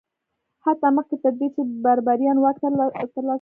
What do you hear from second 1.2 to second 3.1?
تر دې چې بربریان واک ترلاسه